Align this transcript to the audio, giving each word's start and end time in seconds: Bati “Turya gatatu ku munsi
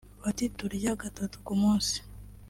Bati 0.21 0.45
“Turya 0.57 0.93
gatatu 1.03 1.35
ku 1.45 1.53
munsi 1.61 1.97